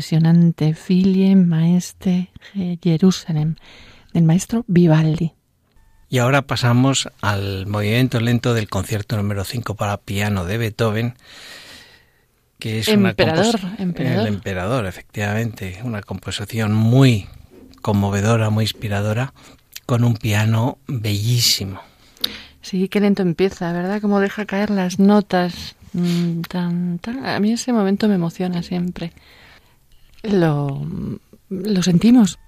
Impresionante 0.02 0.74
Filie 0.74 1.36
Maestre 1.36 2.32
Jerusalem 2.82 3.56
del 4.14 4.24
maestro 4.24 4.66
Vivaldi. 4.68 5.34
Y 6.10 6.18
ahora 6.18 6.42
pasamos 6.42 7.08
al 7.22 7.68
movimiento 7.68 8.20
lento 8.20 8.56
del 8.56 8.68
concierto 8.68 9.16
número 9.16 9.44
5 9.44 9.76
para 9.76 9.98
piano 9.98 10.44
de 10.44 10.58
Beethoven, 10.58 11.14
que 12.58 12.80
es 12.80 12.88
emperador, 12.88 13.60
una 13.62 13.76
emperador. 13.78 14.28
El 14.28 14.34
emperador, 14.34 14.86
efectivamente, 14.88 15.80
una 15.84 16.02
composición 16.02 16.74
muy 16.74 17.28
conmovedora, 17.84 18.50
muy 18.50 18.64
inspiradora, 18.64 19.36
con 19.86 20.04
un 20.04 20.16
piano 20.16 20.80
bellísimo. 20.88 21.80
Sí, 22.64 22.88
qué 22.88 23.00
lento 23.00 23.22
empieza, 23.22 23.72
¿verdad? 23.72 24.02
Como 24.02 24.20
deja 24.20 24.48
caer 24.48 24.72
las 24.72 24.98
notas. 24.98 25.76
Mm, 25.94 26.42
tan, 26.42 26.98
tan. 26.98 27.24
A 27.24 27.40
mí 27.40 27.52
ese 27.52 27.72
momento 27.72 28.08
me 28.08 28.16
emociona 28.16 28.64
siempre. 28.64 29.14
Lo, 30.24 30.86
lo 31.50 31.84
sentimos. 31.84 32.40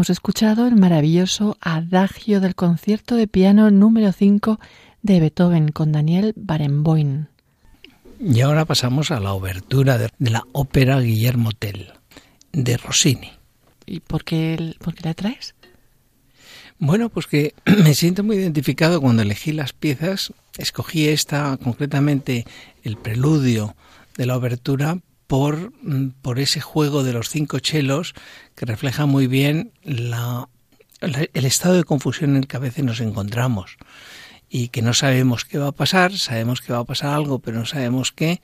Hemos 0.00 0.08
escuchado 0.08 0.66
el 0.66 0.76
maravilloso 0.76 1.58
adagio 1.60 2.40
del 2.40 2.54
concierto 2.54 3.16
de 3.16 3.26
piano 3.26 3.70
número 3.70 4.12
5 4.12 4.58
de 5.02 5.20
Beethoven 5.20 5.72
con 5.72 5.92
Daniel 5.92 6.32
Barenboim. 6.36 7.26
Y 8.18 8.40
ahora 8.40 8.64
pasamos 8.64 9.10
a 9.10 9.20
la 9.20 9.34
obertura 9.34 9.98
de, 9.98 10.08
la 10.18 10.46
ópera 10.52 11.00
Guillermo 11.00 11.52
Tell 11.52 11.92
de 12.50 12.78
Rossini. 12.78 13.32
¿Y 13.84 14.00
por 14.00 14.24
qué, 14.24 14.74
por 14.78 14.94
qué 14.94 15.02
la 15.04 15.12
traes? 15.12 15.54
Bueno, 16.78 17.10
pues 17.10 17.26
que 17.26 17.52
me 17.66 17.92
siento 17.92 18.24
muy 18.24 18.36
identificado 18.36 19.02
cuando 19.02 19.20
elegí 19.20 19.52
las 19.52 19.74
piezas. 19.74 20.32
Escogí 20.56 21.08
esta, 21.08 21.58
concretamente 21.58 22.46
el 22.84 22.96
preludio 22.96 23.76
de 24.16 24.24
la 24.24 24.38
obertura, 24.38 24.96
por, 25.30 25.72
mm, 25.84 26.08
por 26.22 26.40
ese 26.40 26.60
juego 26.60 27.04
de 27.04 27.12
los 27.12 27.28
cinco 27.28 27.60
chelos 27.60 28.14
que 28.56 28.66
refleja 28.66 29.06
muy 29.06 29.28
bien 29.28 29.70
la, 29.84 30.48
el 31.00 31.44
estado 31.44 31.76
de 31.76 31.84
confusión 31.84 32.30
en 32.30 32.38
el 32.38 32.46
que 32.48 32.56
a 32.56 32.60
veces 32.60 32.84
nos 32.84 32.98
encontramos 32.98 33.76
y 34.48 34.70
que 34.70 34.82
no 34.82 34.92
sabemos 34.92 35.44
qué 35.44 35.58
va 35.58 35.68
a 35.68 35.72
pasar, 35.72 36.18
sabemos 36.18 36.60
que 36.60 36.72
va 36.72 36.80
a 36.80 36.84
pasar 36.84 37.14
algo, 37.14 37.38
pero 37.38 37.60
no 37.60 37.64
sabemos 37.64 38.10
qué, 38.10 38.42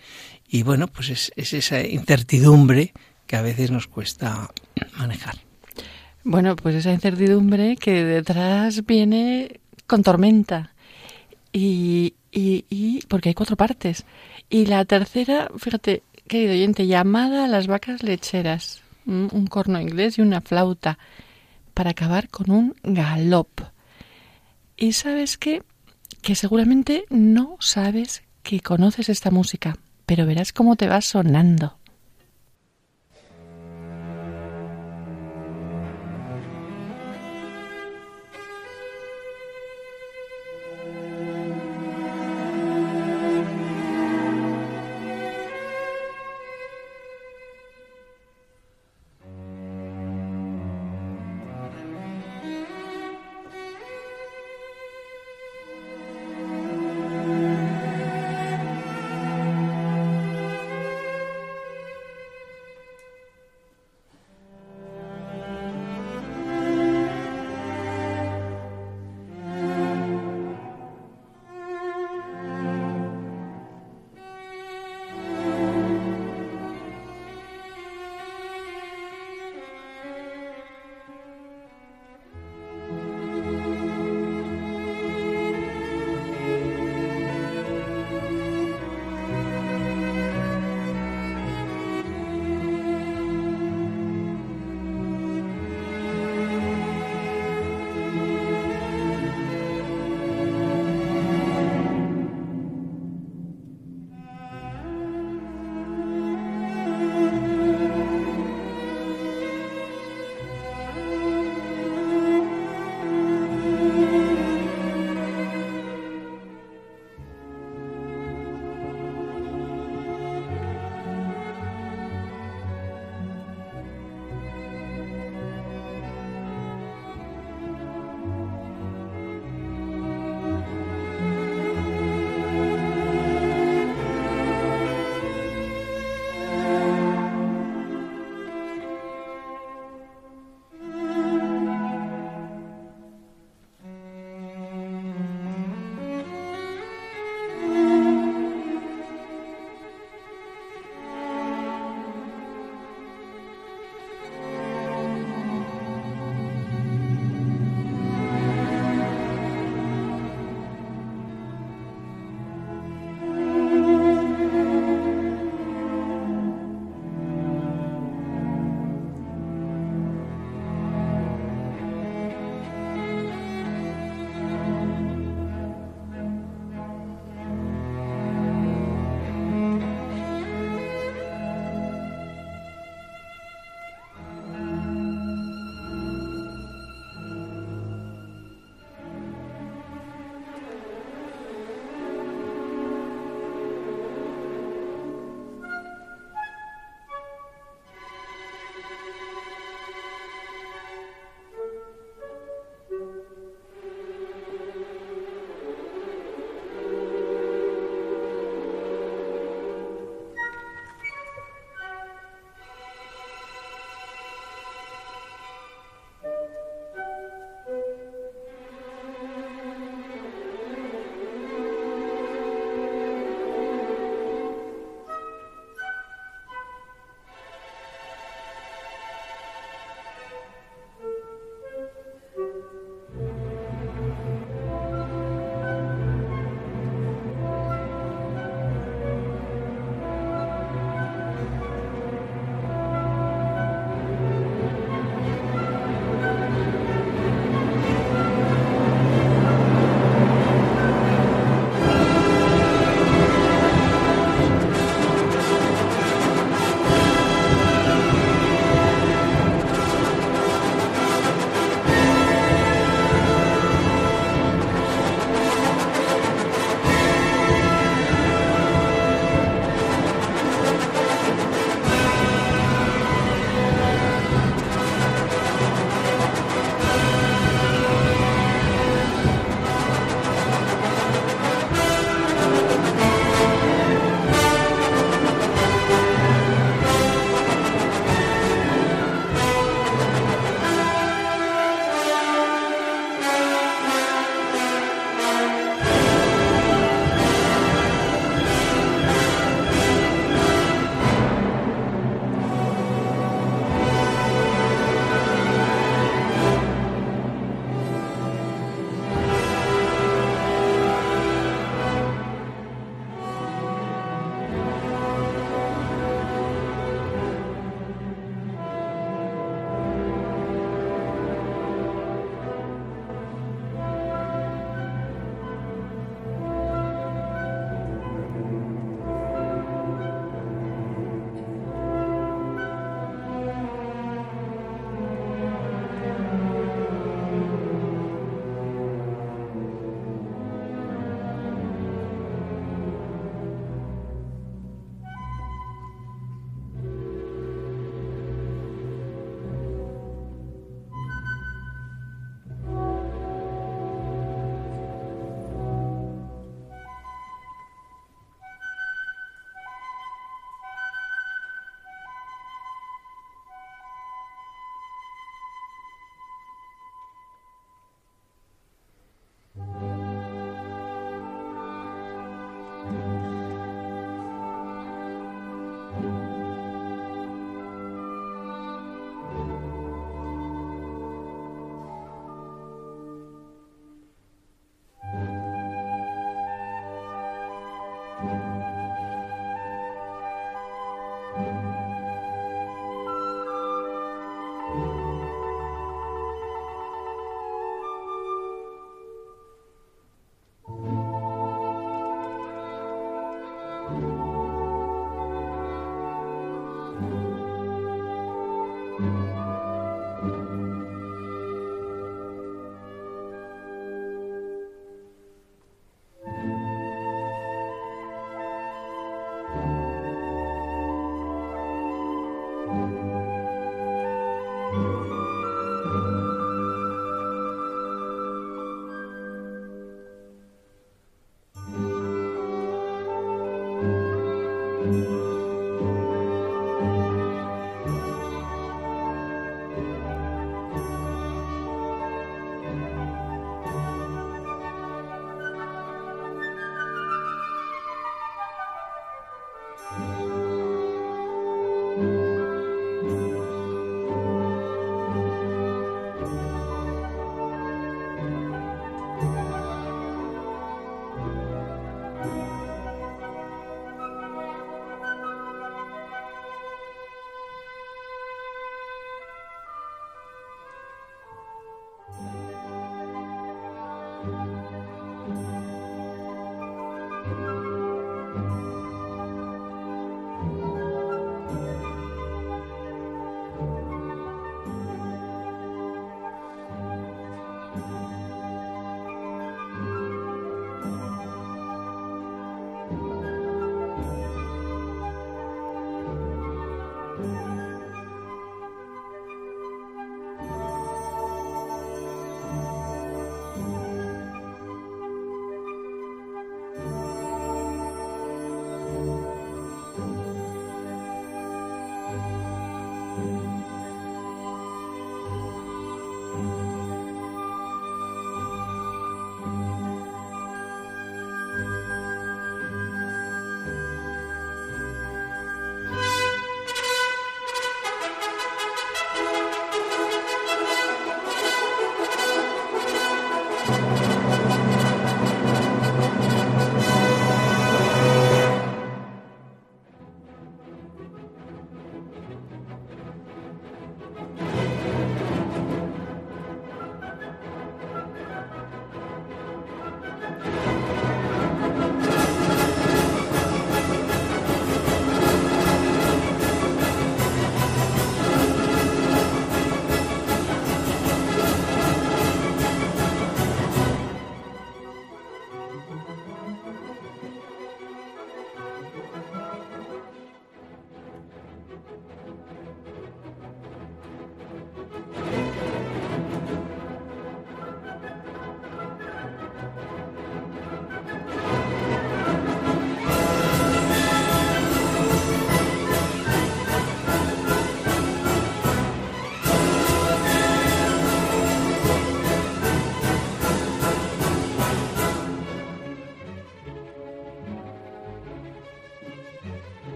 y 0.49 0.63
bueno, 0.63 0.87
pues 0.87 1.11
es, 1.11 1.33
es 1.35 1.55
esa 1.55 1.81
incertidumbre 1.85 2.95
que 3.27 3.35
a 3.35 3.43
veces 3.43 3.73
nos 3.73 3.89
cuesta 3.89 4.53
manejar. 4.97 5.39
Bueno, 6.23 6.55
pues 6.55 6.77
esa 6.77 6.93
incertidumbre 6.93 7.77
que 7.79 8.05
detrás 8.05 8.87
viene 8.87 9.59
con 9.89 10.05
tormenta. 10.05 10.73
Y, 11.53 12.15
y, 12.31 12.65
y, 12.71 13.01
porque 13.07 13.31
hay 13.31 13.35
cuatro 13.35 13.57
partes. 13.57 14.05
Y 14.49 14.67
la 14.67 14.85
tercera, 14.85 15.49
fíjate, 15.59 16.05
querido 16.29 16.53
oyente, 16.53 16.87
llamada 16.87 17.45
a 17.45 17.49
las 17.49 17.67
vacas 17.67 18.03
lecheras, 18.03 18.83
un 19.07 19.47
corno 19.47 19.81
inglés 19.81 20.19
y 20.19 20.23
una 20.23 20.41
flauta, 20.41 20.99
para 21.75 21.91
acabar 21.91 22.29
con 22.29 22.51
un 22.51 22.75
galop. 22.83 23.61
Y 24.77 24.93
sabes 24.93 25.37
qué? 25.39 25.63
Que 26.23 26.35
seguramente 26.35 27.05
no 27.11 27.57
sabes 27.61 28.23
que 28.43 28.61
conoces 28.61 29.09
esta 29.09 29.31
música, 29.31 29.77
pero 30.07 30.27
verás 30.27 30.53
cómo 30.53 30.77
te 30.77 30.89
va 30.89 31.01
sonando. 31.01 31.79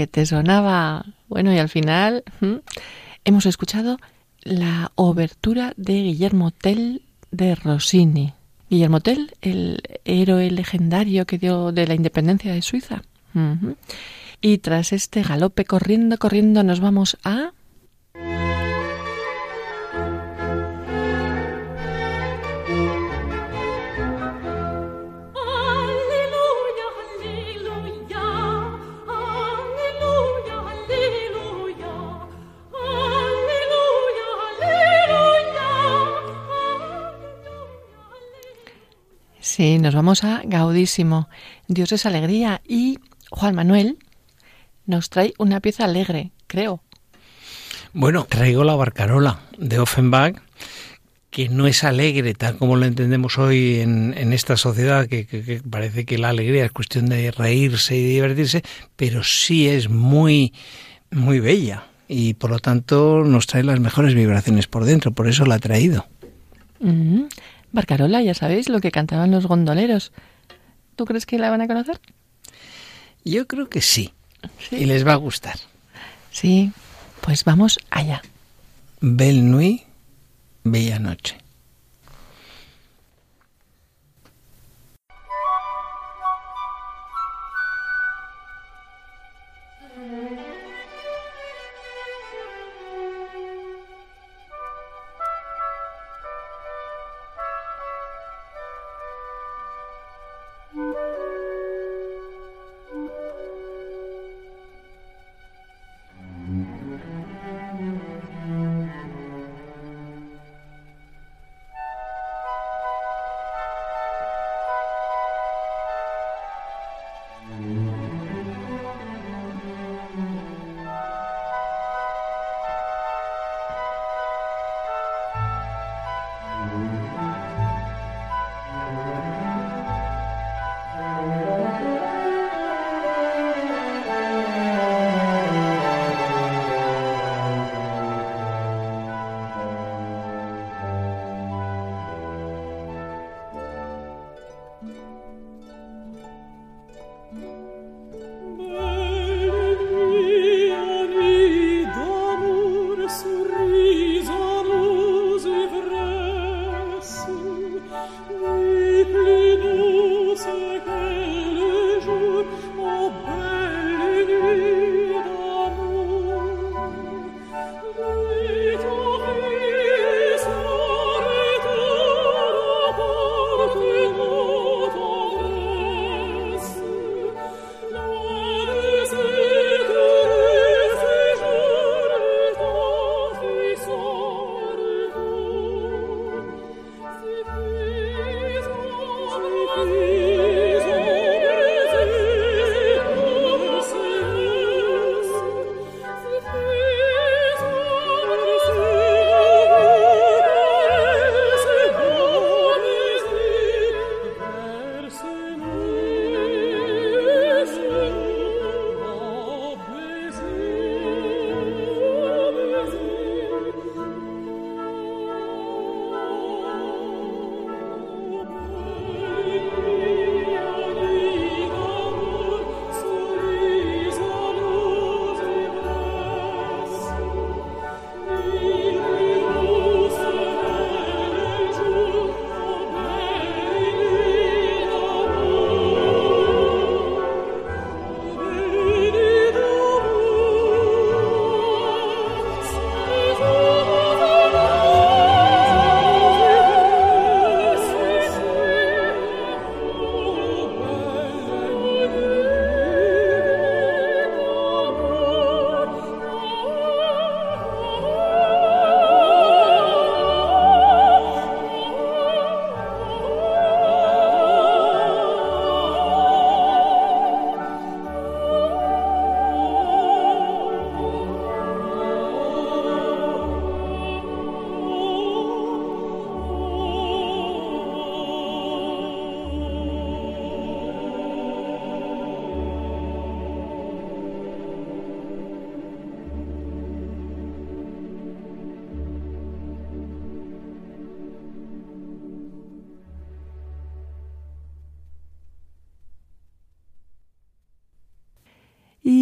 Que 0.00 0.06
te 0.06 0.24
sonaba. 0.24 1.04
Bueno, 1.28 1.52
y 1.52 1.58
al 1.58 1.68
final 1.68 2.24
hemos 3.26 3.44
escuchado 3.44 3.98
la 4.40 4.92
obertura 4.94 5.74
de 5.76 5.92
Guillermo 5.92 6.52
Tell 6.52 7.02
de 7.30 7.54
Rossini. 7.54 8.32
Guillermo 8.70 9.00
Tell, 9.00 9.34
el 9.42 9.82
héroe 10.06 10.50
legendario 10.50 11.26
que 11.26 11.36
dio 11.36 11.70
de 11.72 11.86
la 11.86 11.92
independencia 11.92 12.54
de 12.54 12.62
Suiza. 12.62 13.02
Y 14.40 14.56
tras 14.56 14.94
este 14.94 15.22
galope 15.22 15.66
corriendo, 15.66 16.16
corriendo, 16.16 16.62
nos 16.62 16.80
vamos 16.80 17.18
a 17.22 17.52
Sí, 39.50 39.80
nos 39.80 39.96
vamos 39.96 40.22
a 40.22 40.42
Gaudísimo. 40.44 41.28
Dios 41.66 41.90
es 41.90 42.06
alegría. 42.06 42.62
Y 42.68 43.00
Juan 43.30 43.56
Manuel 43.56 43.98
nos 44.86 45.10
trae 45.10 45.34
una 45.38 45.58
pieza 45.58 45.86
alegre, 45.86 46.30
creo. 46.46 46.84
Bueno, 47.92 48.26
traigo 48.28 48.62
la 48.62 48.76
Barcarola 48.76 49.40
de 49.58 49.80
Offenbach, 49.80 50.40
que 51.30 51.48
no 51.48 51.66
es 51.66 51.82
alegre 51.82 52.32
tal 52.34 52.58
como 52.58 52.76
lo 52.76 52.86
entendemos 52.86 53.38
hoy 53.38 53.80
en, 53.80 54.32
esta 54.32 54.56
sociedad, 54.56 55.08
que, 55.08 55.60
parece 55.68 56.04
que 56.04 56.16
la 56.16 56.28
alegría 56.28 56.64
es 56.64 56.70
cuestión 56.70 57.06
de 57.06 57.32
reírse 57.32 57.96
y 57.96 58.04
divertirse, 58.04 58.62
pero 58.94 59.24
sí 59.24 59.68
es 59.68 59.88
muy, 59.90 60.54
muy 61.10 61.40
bella 61.40 61.86
y 62.06 62.34
por 62.34 62.50
lo 62.50 62.60
tanto 62.60 63.24
nos 63.24 63.48
trae 63.48 63.64
las 63.64 63.80
mejores 63.80 64.14
vibraciones 64.14 64.68
por 64.68 64.84
dentro, 64.84 65.10
por 65.10 65.26
eso 65.26 65.44
la 65.44 65.56
ha 65.56 65.58
traído. 65.58 66.06
Mm. 66.78 67.24
Barcarola, 67.72 68.22
ya 68.22 68.34
sabéis, 68.34 68.68
lo 68.68 68.80
que 68.80 68.90
cantaban 68.90 69.30
los 69.30 69.46
gondoleros. 69.46 70.12
¿Tú 70.96 71.04
crees 71.04 71.26
que 71.26 71.38
la 71.38 71.50
van 71.50 71.60
a 71.60 71.66
conocer? 71.66 72.00
Yo 73.24 73.46
creo 73.46 73.68
que 73.68 73.80
sí. 73.80 74.12
Y 74.70 74.86
les 74.86 75.06
va 75.06 75.12
a 75.12 75.16
gustar. 75.16 75.56
Sí, 76.30 76.72
pues 77.20 77.44
vamos 77.44 77.78
allá. 77.90 78.22
Belle 79.00 79.42
Nuit, 79.42 79.82
Bella 80.64 80.98
Noche. 80.98 81.36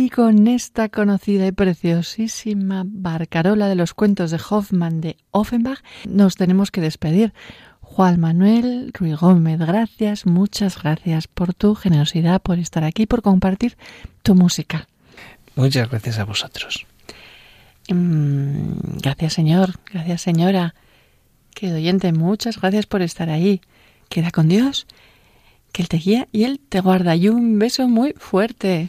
Y 0.08 0.10
con 0.10 0.48
esta 0.48 0.88
conocida 0.88 1.46
y 1.46 1.52
preciosísima 1.52 2.82
barcarola 2.86 3.68
de 3.68 3.74
los 3.74 3.92
cuentos 3.92 4.30
de 4.30 4.40
Hoffmann 4.48 5.02
de 5.02 5.18
Offenbach 5.32 5.80
nos 6.08 6.36
tenemos 6.36 6.70
que 6.70 6.80
despedir. 6.80 7.34
Juan 7.82 8.18
Manuel 8.18 8.90
Ruiz 8.94 9.16
Gómez, 9.16 9.58
gracias, 9.58 10.24
muchas 10.24 10.80
gracias 10.80 11.28
por 11.28 11.52
tu 11.52 11.74
generosidad, 11.74 12.40
por 12.40 12.58
estar 12.58 12.84
aquí, 12.84 13.04
por 13.04 13.20
compartir 13.20 13.76
tu 14.22 14.34
música. 14.34 14.88
Muchas 15.56 15.90
gracias 15.90 16.18
a 16.18 16.24
vosotros. 16.24 16.86
Mm, 17.90 19.00
gracias, 19.02 19.34
señor, 19.34 19.74
gracias, 19.92 20.22
señora. 20.22 20.74
Querido 21.52 21.76
oyente, 21.76 22.14
muchas 22.14 22.58
gracias 22.58 22.86
por 22.86 23.02
estar 23.02 23.28
ahí. 23.28 23.60
Queda 24.08 24.30
con 24.30 24.48
Dios, 24.48 24.86
que 25.70 25.82
Él 25.82 25.88
te 25.88 25.98
guía 25.98 26.28
y 26.32 26.44
Él 26.44 26.60
te 26.66 26.80
guarda. 26.80 27.14
Y 27.14 27.28
un 27.28 27.58
beso 27.58 27.88
muy 27.88 28.14
fuerte. 28.16 28.88